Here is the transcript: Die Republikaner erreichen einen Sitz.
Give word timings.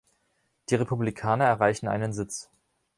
Die 0.69 0.73
Republikaner 0.73 1.45
erreichen 1.45 1.87
einen 1.87 2.11
Sitz. 2.11 2.49